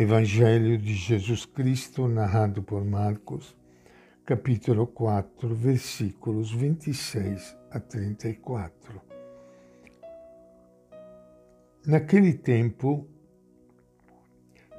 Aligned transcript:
Evangelho 0.00 0.78
de 0.78 0.94
Jesus 0.94 1.44
Cristo, 1.44 2.06
narrado 2.06 2.62
por 2.62 2.84
Marcos, 2.84 3.56
capítulo 4.24 4.86
4, 4.86 5.52
versículos 5.56 6.52
26 6.52 7.56
a 7.68 7.80
34. 7.80 9.02
Naquele 11.84 12.32
tempo, 12.32 13.08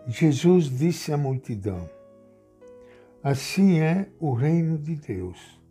Jesus 0.07 0.69
disse 0.69 1.11
à 1.11 1.17
multidão: 1.17 1.89
Assim 3.21 3.81
é 3.81 4.09
o 4.21 4.31
reino 4.31 4.77
de 4.77 4.95
Deus, 4.95 5.61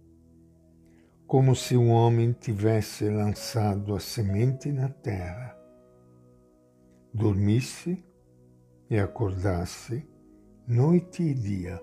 como 1.27 1.57
se 1.57 1.75
um 1.75 1.91
homem 1.91 2.33
tivesse 2.33 3.09
lançado 3.09 3.95
a 3.95 3.99
semente 3.99 4.71
na 4.71 4.91
terra, 4.91 5.57
dormisse 7.15 8.07
e 8.91 8.99
acordasse 8.99 10.07
noite 10.67 11.23
e 11.23 11.35
dia, 11.35 11.83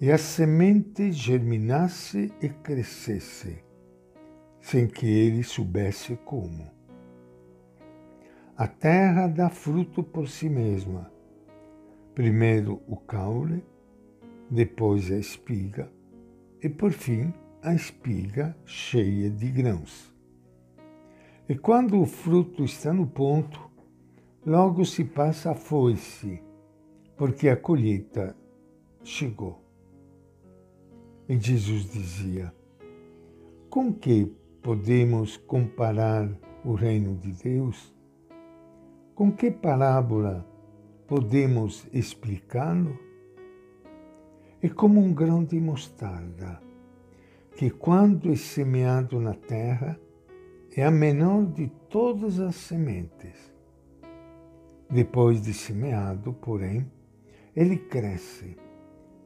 e 0.00 0.12
a 0.12 0.18
semente 0.18 1.10
germinasse 1.10 2.32
e 2.40 2.48
crescesse, 2.48 3.64
sem 4.60 4.86
que 4.86 5.06
ele 5.06 5.42
soubesse 5.42 6.16
como. 6.24 6.70
A 8.56 8.66
terra 8.66 9.26
dá 9.26 9.48
fruto 9.48 10.02
por 10.02 10.28
si 10.28 10.48
mesma, 10.48 11.12
primeiro 12.14 12.82
o 12.86 12.96
caule, 12.96 13.64
depois 14.50 15.10
a 15.10 15.16
espiga 15.16 15.90
e, 16.62 16.68
por 16.68 16.92
fim, 16.92 17.32
a 17.62 17.74
espiga 17.74 18.56
cheia 18.64 19.30
de 19.30 19.50
grãos. 19.50 20.14
E 21.48 21.56
quando 21.56 22.00
o 22.00 22.06
fruto 22.06 22.64
está 22.64 22.92
no 22.92 23.06
ponto, 23.06 23.67
Logo 24.48 24.82
se 24.82 25.04
passa 25.04 25.50
a 25.50 25.54
foice, 25.54 26.42
porque 27.18 27.50
a 27.50 27.56
colheita 27.56 28.34
chegou. 29.04 29.62
E 31.28 31.38
Jesus 31.38 31.90
dizia: 31.92 32.54
Com 33.68 33.92
que 33.92 34.24
podemos 34.62 35.36
comparar 35.36 36.30
o 36.64 36.72
reino 36.72 37.14
de 37.14 37.32
Deus? 37.32 37.94
Com 39.14 39.30
que 39.30 39.50
parábola 39.50 40.46
podemos 41.06 41.86
explicá-lo? 41.92 42.98
É 44.62 44.68
como 44.70 44.98
um 44.98 45.12
grão 45.12 45.44
de 45.44 45.60
mostarda, 45.60 46.58
que 47.54 47.68
quando 47.68 48.32
é 48.32 48.36
semeado 48.36 49.20
na 49.20 49.34
terra, 49.34 50.00
é 50.74 50.86
a 50.86 50.90
menor 50.90 51.44
de 51.44 51.68
todas 51.90 52.40
as 52.40 52.54
sementes 52.54 53.57
depois 54.90 55.42
de 55.42 55.52
semeado, 55.52 56.32
porém, 56.32 56.90
ele 57.54 57.76
cresce 57.76 58.56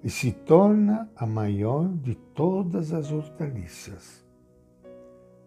e 0.02 0.10
se 0.10 0.32
torna 0.32 1.08
a 1.14 1.24
maior 1.24 1.88
de 1.88 2.14
todas 2.14 2.92
as 2.92 3.12
hortaliças. 3.12 4.24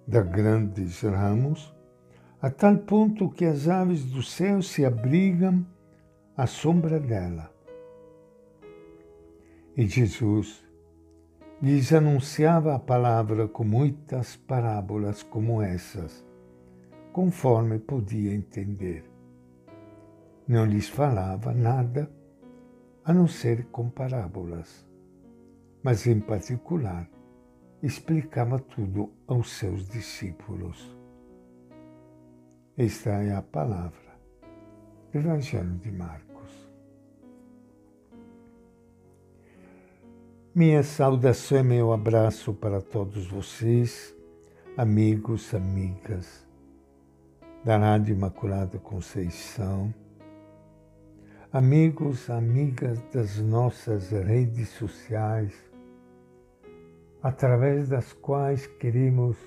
Dá 0.07 0.21
grandes 0.21 1.01
ramos, 1.01 1.75
a 2.41 2.49
tal 2.49 2.77
ponto 2.77 3.29
que 3.29 3.43
as 3.43 3.67
aves 3.67 4.05
do 4.05 4.23
céu 4.23 4.61
se 4.61 4.85
abrigam 4.85 5.65
à 6.37 6.47
sombra 6.47 6.99
dela. 6.99 7.51
E 9.75 9.85
Jesus 9.85 10.63
lhes 11.61 11.91
anunciava 11.91 12.75
a 12.75 12.79
palavra 12.79 13.47
com 13.47 13.63
muitas 13.63 14.35
parábolas 14.35 15.23
como 15.23 15.61
essas, 15.61 16.23
conforme 17.11 17.79
podia 17.79 18.33
entender 18.33 19.14
não 20.47 20.65
lhes 20.65 20.87
falava 20.87 21.53
nada 21.53 22.09
a 23.03 23.13
não 23.13 23.27
ser 23.27 23.65
com 23.65 23.89
parábolas, 23.89 24.87
mas 25.83 26.05
em 26.05 26.19
particular 26.19 27.09
explicava 27.81 28.59
tudo 28.59 29.11
aos 29.27 29.51
seus 29.51 29.87
discípulos. 29.87 30.95
Esta 32.77 33.11
é 33.23 33.33
a 33.33 33.41
palavra 33.41 34.19
do 35.11 35.19
Evangelho 35.19 35.77
de 35.77 35.91
Marcos. 35.91 36.25
Minha 40.53 40.83
saudação 40.83 41.59
e 41.59 41.63
meu 41.63 41.91
abraço 41.91 42.53
para 42.53 42.81
todos 42.81 43.27
vocês, 43.27 44.15
amigos, 44.77 45.53
amigas 45.53 46.45
da 47.63 47.77
Rádio 47.77 48.15
Imaculada 48.15 48.77
Conceição 48.77 49.93
amigos, 51.55 52.29
amigas 52.29 53.01
das 53.13 53.39
nossas 53.39 54.11
redes 54.11 54.67
sociais, 54.67 55.53
através 57.23 57.87
das 57.87 58.11
quais 58.11 58.67
queremos 58.67 59.37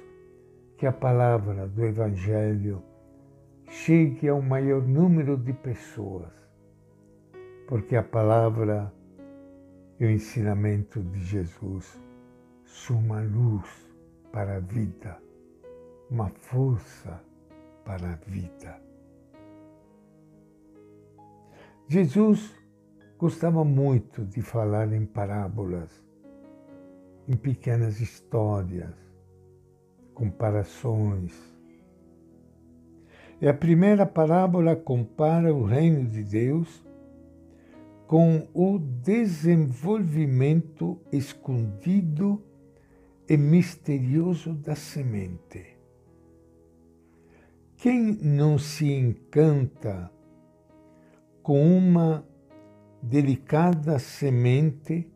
que 0.78 0.86
a 0.86 0.92
palavra 0.92 1.68
do 1.68 1.84
Evangelho 1.84 2.82
chegue 3.68 4.26
ao 4.26 4.40
maior 4.40 4.88
número 4.88 5.36
de 5.36 5.52
pessoas, 5.52 6.32
porque 7.66 7.94
a 7.94 8.02
palavra 8.02 8.90
e 10.00 10.06
o 10.06 10.10
ensinamento 10.10 11.02
de 11.02 11.20
Jesus 11.20 12.00
são 12.64 13.00
uma 13.00 13.20
luz 13.20 13.68
para 14.32 14.56
a 14.56 14.60
vida, 14.60 15.18
uma 16.10 16.30
força 16.30 17.22
para 17.84 18.12
a 18.12 18.16
vida. 18.26 18.87
Jesus 21.90 22.54
gostava 23.16 23.64
muito 23.64 24.22
de 24.22 24.42
falar 24.42 24.92
em 24.92 25.06
parábolas, 25.06 25.90
em 27.26 27.34
pequenas 27.34 27.98
histórias, 27.98 28.94
comparações. 30.12 31.32
E 33.40 33.48
a 33.48 33.54
primeira 33.54 34.04
parábola 34.04 34.76
compara 34.76 35.54
o 35.54 35.64
reino 35.64 36.04
de 36.04 36.22
Deus 36.22 36.86
com 38.06 38.46
o 38.52 38.78
desenvolvimento 38.78 41.00
escondido 41.10 42.42
e 43.26 43.34
misterioso 43.38 44.52
da 44.52 44.74
semente. 44.74 45.74
Quem 47.78 48.12
não 48.22 48.58
se 48.58 48.92
encanta 48.92 50.12
com 51.48 51.78
uma 51.78 52.28
delicada 53.02 53.98
semente 53.98 55.10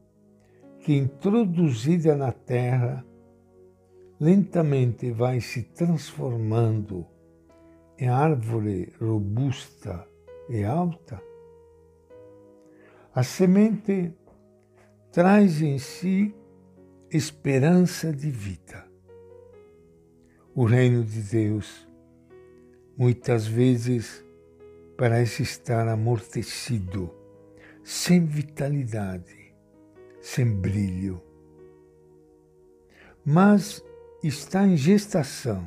que, 0.80 0.96
introduzida 0.96 2.16
na 2.16 2.32
terra, 2.32 3.04
lentamente 4.18 5.10
vai 5.10 5.42
se 5.42 5.62
transformando 5.62 7.06
em 7.98 8.08
árvore 8.08 8.94
robusta 8.98 10.08
e 10.48 10.64
alta? 10.64 11.22
A 13.14 13.22
semente 13.22 14.16
traz 15.12 15.60
em 15.60 15.76
si 15.76 16.34
esperança 17.10 18.10
de 18.10 18.30
vida. 18.30 18.88
O 20.54 20.64
reino 20.64 21.04
de 21.04 21.20
Deus 21.20 21.86
muitas 22.96 23.46
vezes 23.46 24.24
parece 25.02 25.42
estar 25.42 25.88
amortecido, 25.88 27.12
sem 27.82 28.24
vitalidade, 28.24 29.52
sem 30.20 30.46
brilho. 30.46 31.20
Mas 33.24 33.84
está 34.22 34.64
em 34.64 34.76
gestação, 34.76 35.66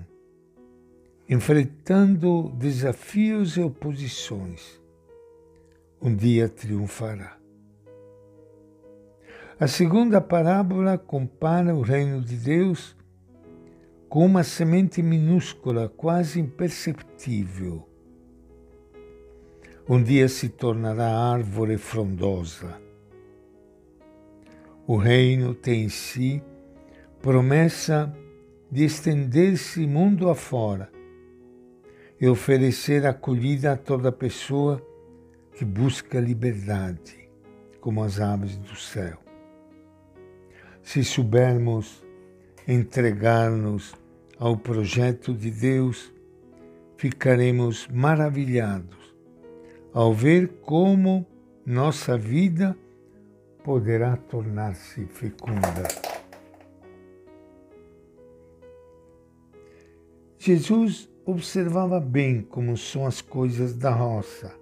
enfrentando 1.28 2.50
desafios 2.52 3.58
e 3.58 3.62
oposições. 3.62 4.82
Um 6.02 6.16
dia 6.16 6.48
triunfará. 6.48 7.38
A 9.60 9.68
segunda 9.68 10.22
parábola 10.22 10.98
compara 10.98 11.76
o 11.76 11.82
reino 11.82 12.22
de 12.22 12.38
Deus 12.38 12.96
com 14.08 14.26
uma 14.26 14.46
semente 14.46 15.04
minúscula, 15.04 15.90
quase 15.90 16.40
imperceptível 16.40 17.86
um 19.88 20.02
dia 20.02 20.28
se 20.28 20.50
tornará 20.50 21.08
árvore 21.08 21.78
frondosa. 21.78 22.82
O 24.88 24.98
reino 24.98 25.54
tem 25.54 25.84
em 25.84 25.90
si 25.90 26.42
promessa 27.22 28.12
de 28.72 28.84
estender-se 28.84 29.86
mundo 29.86 30.28
afora 30.28 30.92
e 32.20 32.28
oferecer 32.28 33.06
acolhida 33.06 33.74
a 33.74 33.78
toda 33.78 34.12
pessoa 34.12 34.82
que 35.54 35.64
busca 35.64 36.20
liberdade, 36.20 37.30
como 37.80 38.04
as 38.04 38.20
aves 38.20 38.58
do 38.58 38.76
céu. 38.76 39.20
Se 40.82 41.04
soubermos 41.04 42.04
entregar-nos 42.68 43.94
ao 44.40 44.58
projeto 44.58 45.32
de 45.32 45.52
Deus, 45.52 46.12
ficaremos 46.98 47.88
maravilhados 47.88 49.05
ao 49.96 50.14
ver 50.14 50.60
como 50.62 51.26
nossa 51.66 52.18
vida 52.18 52.78
poderá 53.64 54.18
tornar-se 54.18 55.06
fecunda. 55.06 55.88
Jesus 60.38 61.10
observava 61.26 62.02
bem 62.02 62.42
como 62.42 62.76
são 62.76 63.08
as 63.08 63.22
coisas 63.22 63.74
da 63.74 63.90
roça 63.90 64.54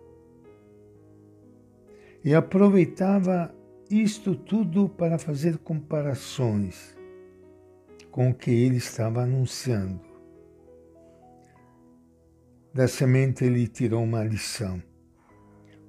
e 2.24 2.36
aproveitava 2.36 3.51
isto 3.89 4.36
tudo 4.36 4.88
para 4.88 5.18
fazer 5.18 5.57
comparações 5.57 6.95
com 8.12 8.29
o 8.29 8.36
que 8.36 8.51
ele 8.51 8.77
estava 8.77 9.24
anunciando. 9.24 10.00
Da 12.71 12.88
semente 12.88 13.44
ele 13.44 13.68
tirou 13.68 14.03
uma 14.03 14.24
lição. 14.24 14.93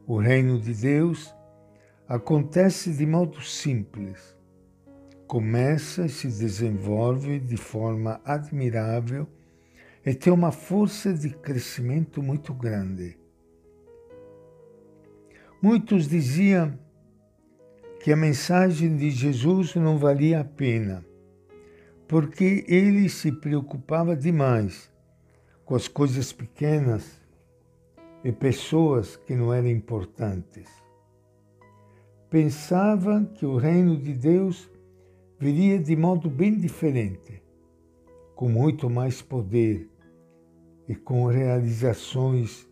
O 0.06 0.19
reino 0.19 0.61
de 0.61 0.75
Deus 0.75 1.35
acontece 2.06 2.93
de 2.93 3.06
modo 3.06 3.41
simples. 3.41 4.37
Começa 5.27 6.05
e 6.05 6.11
se 6.11 6.27
desenvolve 6.27 7.41
de 7.41 7.56
forma 7.56 8.21
admirável 8.23 9.27
e 10.05 10.15
tem 10.15 10.31
uma 10.31 10.53
força 10.53 11.15
de 11.15 11.31
crescimento 11.31 12.23
muito 12.23 12.53
grande. 12.53 13.19
Muitos 15.62 16.07
diziam 16.07 16.79
que 17.99 18.12
a 18.12 18.17
mensagem 18.17 18.99
de 18.99 19.11
Jesus 19.11 19.75
não 19.75 19.97
valia 19.97 20.41
a 20.41 20.45
pena, 20.45 21.03
porque 22.07 22.62
ele 22.69 23.09
se 23.09 23.33
preocupava 23.33 24.15
demais 24.15 24.93
com 25.65 25.75
as 25.75 25.89
coisas 25.89 26.31
pequenas 26.31 27.24
e 28.25 28.32
pessoas 28.32 29.17
que 29.17 29.37
não 29.37 29.53
eram 29.53 29.69
importantes. 29.69 30.67
Pensava 32.31 33.23
que 33.35 33.44
o 33.44 33.59
reino 33.59 33.99
de 33.99 34.15
Deus 34.15 34.71
viria 35.38 35.79
de 35.79 35.94
modo 35.94 36.31
bem 36.31 36.59
diferente, 36.59 37.43
com 38.35 38.49
muito 38.49 38.88
mais 38.88 39.21
poder 39.21 39.91
e 40.88 40.94
com 40.94 41.26
realizações 41.26 42.67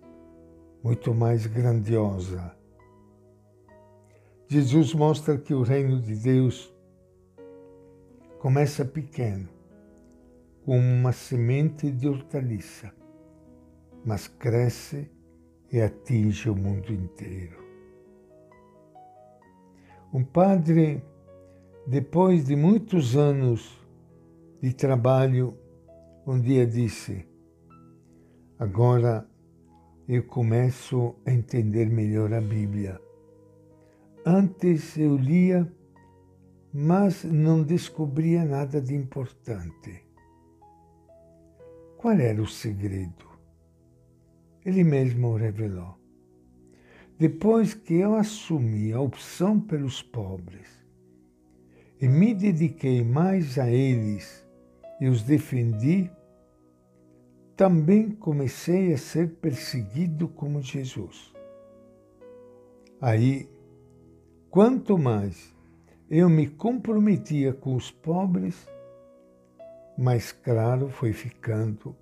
muito 0.82 1.14
mais 1.14 1.46
grandiosas. 1.46 2.50
Jesus 4.49 4.94
mostra 4.94 5.37
que 5.38 5.52
o 5.52 5.62
reino 5.62 6.00
de 6.00 6.16
Deus 6.16 6.75
começa 8.38 8.84
pequeno, 8.84 9.49
como 10.64 10.78
uma 10.78 11.12
semente 11.12 11.90
de 11.90 12.08
hortaliça, 12.08 12.93
mas 14.04 14.26
cresce 14.26 15.10
e 15.72 15.80
atinge 15.80 16.50
o 16.50 16.54
mundo 16.54 16.92
inteiro. 16.92 17.56
Um 20.12 20.22
padre, 20.22 21.02
depois 21.86 22.44
de 22.44 22.54
muitos 22.54 23.16
anos 23.16 23.80
de 24.60 24.74
trabalho, 24.74 25.56
um 26.26 26.38
dia 26.38 26.66
disse: 26.66 27.26
Agora 28.58 29.26
eu 30.06 30.22
começo 30.24 31.16
a 31.24 31.32
entender 31.32 31.86
melhor 31.88 32.34
a 32.34 32.40
Bíblia. 32.40 33.00
Antes 34.26 34.96
eu 34.98 35.16
lia, 35.16 35.66
mas 36.72 37.25
não 37.25 37.62
descobria 37.62 38.44
nada 38.44 38.80
de 38.80 38.94
importante. 38.94 40.06
Qual 41.96 42.14
era 42.14 42.40
o 42.42 42.46
segredo? 42.46 43.31
Ele 44.64 44.85
mesmo 44.85 45.35
revelou. 45.35 45.99
Depois 47.19 47.75
que 47.75 47.94
eu 47.94 48.14
assumi 48.14 48.93
a 48.93 49.00
opção 49.00 49.61
pelos 49.61 50.03
pobres 50.03 50.69
e 52.00 52.09
me 52.09 52.35
dediquei 52.35 53.05
mais 53.05 53.59
a 53.59 53.70
eles 53.70 54.44
e 55.00 55.09
os 55.09 55.23
defendi, 55.23 56.11
também 57.56 58.11
comecei 58.11 58.93
a 58.93 58.99
ser 58.99 59.35
perseguido 59.37 60.26
como 60.29 60.62
Jesus. 60.62 61.32
Aí, 63.00 63.49
quanto 64.50 64.97
mais 64.97 65.55
eu 66.11 66.29
me 66.29 66.47
comprometia 66.47 67.53
com 67.53 67.75
os 67.75 67.91
pobres, 67.91 68.69
mais 69.97 70.32
claro 70.32 70.88
foi 70.88 71.12
ficando 71.12 71.97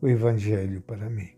o 0.00 0.08
Evangelho 0.08 0.80
para 0.80 1.08
mim. 1.08 1.37